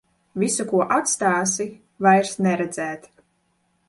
Visu, 0.43 0.63
ko 0.69 0.79
atstāsi, 0.95 1.67
vairs 2.07 2.31
neredzēt. 2.47 3.07